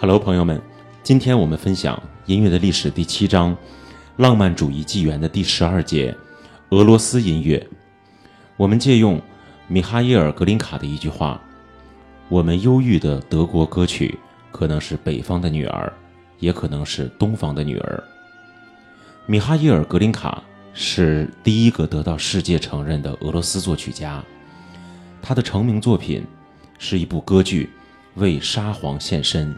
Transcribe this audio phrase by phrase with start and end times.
[0.00, 0.62] Hello，朋友们，
[1.02, 3.56] 今天我们分享音乐的历史第七章，
[4.18, 6.16] 浪漫主义纪元的第十二节，
[6.68, 7.66] 俄罗斯音乐。
[8.56, 9.20] 我们借用
[9.66, 11.42] 米哈伊尔·格林卡的一句话
[12.30, 14.16] ：“我们忧郁的德国歌曲，
[14.52, 15.92] 可能是北方的女儿，
[16.38, 18.04] 也可能是东方的女儿。”
[19.26, 20.40] 米哈伊尔·格林卡
[20.74, 24.24] 是第一个得到世界承认的俄罗斯作曲家，
[25.20, 26.24] 他的成名作品
[26.78, 27.68] 是一部歌剧
[28.20, 29.52] 《为沙皇献身》，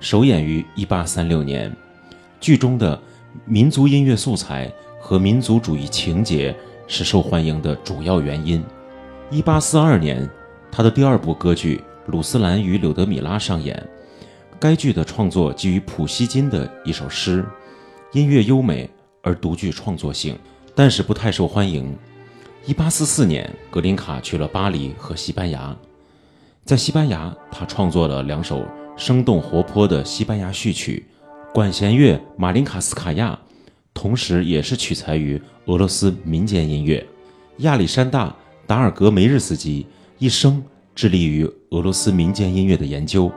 [0.00, 1.76] 首演于1836年。
[2.40, 3.00] 剧中的
[3.44, 6.54] 民族音乐素材和民族主义情节。
[6.90, 8.64] 是受欢迎的主要原因。
[9.30, 10.26] 一八四二年，
[10.72, 11.76] 他的第二部歌剧
[12.10, 13.86] 《鲁斯兰与柳德米拉》上演。
[14.58, 17.44] 该剧的创作基于普希金的一首诗，
[18.12, 18.88] 音乐优美
[19.22, 20.36] 而独具创作性，
[20.74, 21.94] 但是不太受欢迎。
[22.64, 25.76] 一八四四年，格林卡去了巴黎和西班牙，
[26.64, 28.66] 在西班牙，他创作了两首
[28.98, 31.06] 生动活泼的西班牙序曲，
[31.54, 33.38] 管弦乐马林卡斯卡亚。
[33.94, 37.06] 同时，也是取材于俄罗斯民间音乐。
[37.58, 38.28] 亚历山大·
[38.66, 39.86] 达尔格梅日斯基
[40.18, 40.60] 一生
[40.96, 43.30] 致力于俄罗斯民间音乐的研究，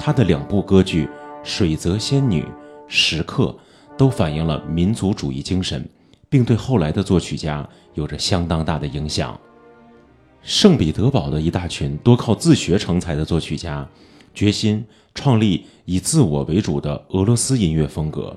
[0.00, 1.06] 他的两部歌剧
[1.44, 2.42] 《水泽仙女》
[2.88, 3.56] 《时刻》
[3.96, 5.88] 都反映了民族主义精神，
[6.28, 9.38] 并对后来的作曲家有着相当大的影响。
[10.42, 13.88] 圣彼得堡的一大群多靠自学成才的作曲家，
[14.34, 18.36] 决心创立以自我为主的俄罗斯音乐风格。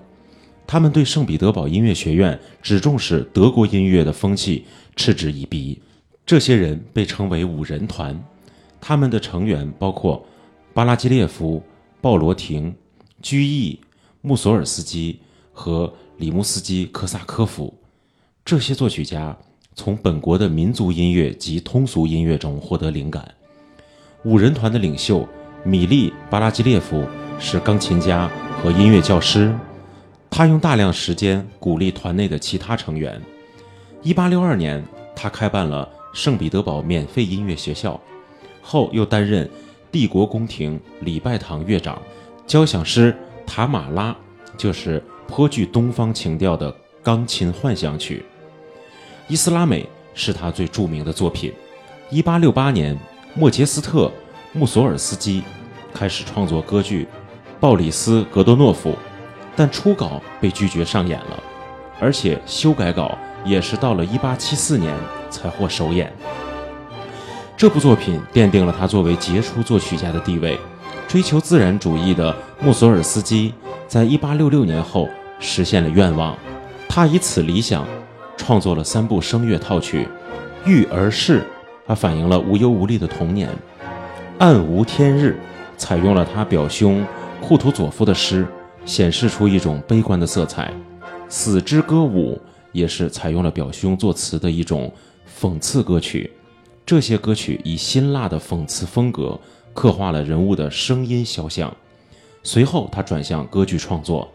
[0.66, 5.81] 他们对圣彼得堡音乐学院只重视德国音乐的风气嗤之以鼻。
[6.25, 8.22] 这些人被称为五人团，
[8.81, 10.25] 他们的成员包括
[10.73, 11.64] 巴拉基列夫、
[12.02, 12.76] 鲍罗廷、
[13.21, 13.80] 居易、
[14.21, 15.20] 穆索尔斯基
[15.54, 17.73] 和里穆斯基科萨科夫。
[18.43, 19.37] 这些作曲家
[19.73, 23.33] 从本国的民族音乐及通俗音乐中获得灵感。
[24.26, 25.26] 五人团的领袖
[25.63, 27.05] 米利·巴拉基列夫
[27.39, 28.29] 是钢琴家
[28.61, 29.53] 和音乐教师。
[30.29, 33.19] 他用大量时间鼓励团内的其他成员。
[34.03, 34.85] 1862年，
[35.15, 37.99] 他开办了圣彼得堡免费音乐学校，
[38.61, 39.49] 后又担任
[39.91, 42.01] 帝国宫廷礼拜堂乐长。
[42.45, 43.13] 交响诗
[43.45, 44.11] 《塔马拉》
[44.57, 48.23] 就是颇具东方情调的钢琴幻想曲。
[49.27, 51.51] 伊斯拉美是他最著名的作品。
[52.11, 52.99] 1868年，
[53.33, 54.05] 莫杰斯特·
[54.53, 55.43] 穆索尔斯基
[55.93, 57.03] 开始创作歌剧
[57.59, 58.91] 《鲍里斯·格多诺夫》。
[59.59, 61.43] 但初稿被拒绝上演了，
[61.99, 64.93] 而且修改稿也是到了1874年
[65.31, 66.13] 才获首演。
[67.57, 70.59] 这部作品奠定了他作为杰出作曲家的地位。
[71.07, 73.52] 追求自然主义的穆索尔斯基
[73.87, 75.09] 在1866年后
[75.39, 76.37] 实现了愿望，
[76.87, 77.83] 他以此理想
[78.36, 80.07] 创作了三部声乐套曲，
[80.69, 81.39] 《育儿式》
[81.87, 83.49] 它反映了无忧无虑的童年，
[84.39, 85.36] 《暗无天日》
[85.80, 87.05] 采用了他表兄
[87.42, 88.48] 库图佐夫的诗。
[88.86, 90.71] 显示出一种悲观的色彩，
[91.27, 92.36] 《死之歌舞》
[92.71, 94.89] 也是采用了表兄作词的一种
[95.37, 96.31] 讽刺歌曲。
[96.86, 99.37] 这些歌曲以辛辣的讽刺风格
[99.73, 101.75] 刻画了人物的声音肖像。
[102.43, 104.25] 随后，他转向歌剧创作，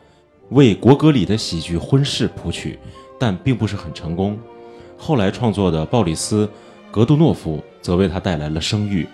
[0.51, 2.79] 为国歌里的喜剧《婚事》谱曲，
[3.19, 4.39] 但并不是很成功。
[4.99, 6.47] 后来创作的《鲍里斯·
[6.91, 9.09] 格杜诺夫》则为他带来了声誉。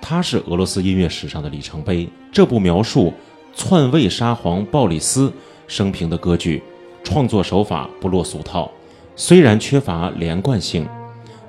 [0.00, 2.08] 他是俄罗斯音乐史上的里程碑。
[2.32, 3.12] 这部描述。
[3.54, 5.32] 篡位沙皇鲍里斯
[5.66, 6.62] 生平的歌剧，
[7.02, 8.70] 创作手法不落俗套，
[9.16, 10.86] 虽然缺乏连贯性，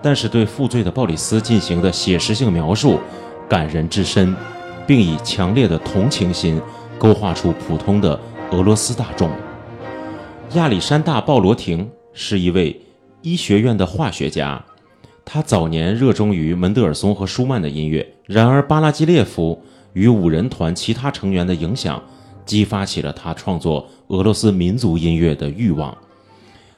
[0.01, 2.99] 但是对负罪的鲍里斯进行的写实性描述
[3.47, 4.35] 感人至深，
[4.87, 6.59] 并以强烈的同情心
[6.97, 9.29] 勾画出普通的俄罗斯大众。
[10.55, 12.81] 亚历山大·鲍罗廷是一位
[13.21, 14.59] 医学院的化学家，
[15.31, 19.61] 他早年热衷于门德尔松和舒曼的音乐，然而巴拉基列夫。
[19.93, 22.02] 与五人团其他成员的影响，
[22.47, 25.96] 激发起了他创作俄罗斯民族音乐的欲望。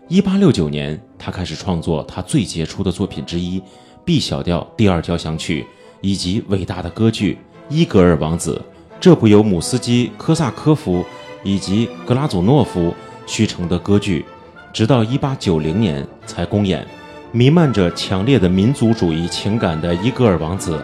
[0.09, 3.57] 一八六九年，他开始创作他最杰出的作品之一
[4.03, 5.62] 《B 小调第二交响曲》，
[6.01, 7.36] 以及伟大的歌剧
[7.69, 8.62] 《伊格尔王子》。
[9.00, 11.06] 这部由姆斯基科萨科夫
[11.42, 12.94] 以及格拉祖诺夫
[13.25, 14.25] 续成的歌剧，
[14.74, 16.86] 直到一八九零年才公演。
[17.33, 20.75] 弥漫着强烈的民族主义情感的《伊戈尔王子》，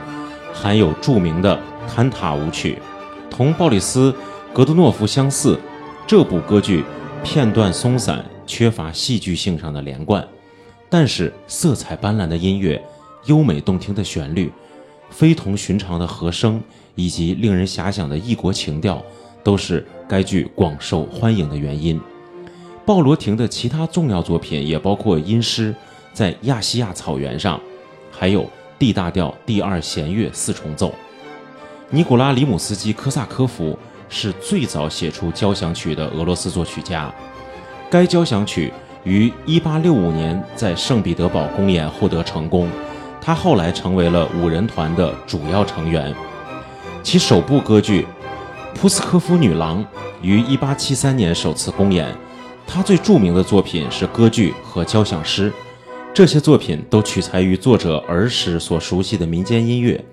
[0.54, 1.60] 含有著名的。
[1.88, 2.78] 坍塌舞曲，
[3.30, 4.12] 同鲍里斯·
[4.54, 5.58] 格杜诺夫相似。
[6.06, 6.84] 这部歌剧
[7.24, 10.26] 片段松散，缺乏戏剧性上的连贯，
[10.90, 12.82] 但是色彩斑斓的音乐、
[13.26, 14.52] 优美动听的旋律、
[15.10, 16.62] 非同寻常的和声
[16.96, 19.02] 以及令人遐想的异国情调，
[19.42, 22.00] 都是该剧广受欢迎的原因。
[22.86, 25.74] 鲍罗廷的其他重要作品也包括音诗
[26.18, 27.56] 《在亚细亚草原上》，
[28.12, 28.50] 还有
[28.80, 30.92] D 大调第二弦乐四重奏。
[31.92, 33.78] 尼古拉·里姆斯基科萨科夫
[34.10, 37.14] 是最早写出交响曲的俄罗斯作曲家。
[37.88, 38.74] 该交响曲
[39.04, 42.68] 于1865年在圣彼得堡公演获得成功，
[43.22, 46.12] 他后来成为了五人团的主要成员。
[47.04, 48.08] 其首部歌剧
[48.76, 49.86] 《普斯科夫女郎》
[50.24, 52.12] 于1873年首次公演。
[52.66, 55.54] 他最著名的作品是歌剧和交响诗，
[56.18, 60.04] 这些作品都取材于作者儿时所熟悉的民间音乐。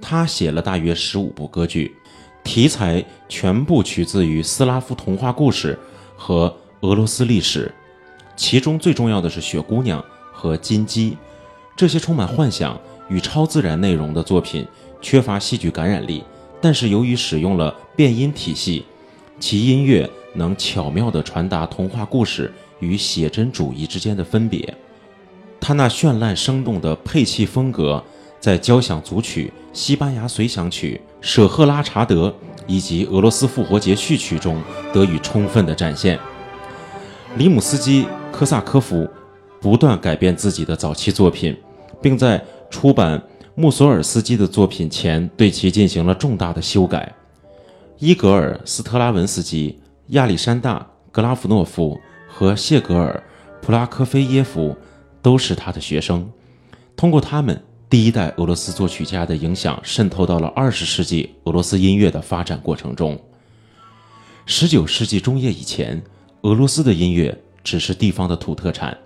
[0.00, 1.94] 他写了大约十五部歌剧，
[2.42, 5.78] 题材全部取自于斯拉夫童话故事
[6.16, 7.72] 和俄罗斯历史，
[8.34, 10.00] 其中最重要的是《雪姑娘》
[10.32, 11.12] 和《金鸡》。
[11.76, 12.76] 这些充满幻想
[13.08, 14.66] 与超自然内容的作品
[15.00, 16.24] 缺乏戏剧感染力，
[16.60, 18.84] 但是由于使用了变音体系，
[19.38, 20.10] 其音乐。
[20.34, 24.76] 能巧妙地传达童话故事与写真主义之间的分别。
[25.60, 28.02] 他那绚烂生动的配器风格，
[28.40, 32.34] 在交响组曲、西班牙随想曲、舍赫拉查德
[32.66, 34.62] 以及俄罗斯复活节序曲中
[34.92, 36.18] 得以充分的展现。
[37.36, 39.08] 里姆斯基科萨科夫
[39.60, 41.56] 不断改变自己的早期作品，
[42.00, 43.22] 并在出版
[43.54, 47.14] 穆索尔斯基的作品前对其进行了重大的修改。
[47.98, 49.78] 伊格尔斯特拉文斯基。
[50.12, 50.78] 亚历山大·
[51.12, 53.22] 格拉夫诺夫和谢格尔·
[53.62, 54.74] 普拉科菲耶夫
[55.22, 56.28] 都是他的学生。
[56.96, 63.18] 通过他们，第一代俄罗斯作曲家的影响渗透到了二十世纪俄罗斯音乐的发展过程中。
[64.46, 66.02] 十九世纪中叶以前，
[66.42, 68.96] 俄罗斯的音乐只是地方的土特产。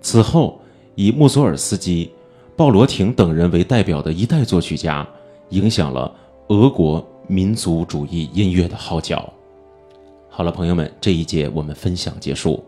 [0.00, 0.60] 此后，
[0.96, 2.10] 以穆索尔斯基、
[2.56, 5.06] 鲍罗廷等人为代表的一代作曲家，
[5.50, 6.12] 影响了
[6.48, 9.32] 俄国民族主义音乐的号角。
[10.28, 12.62] 好了，朋友们，这一节我们分享结束。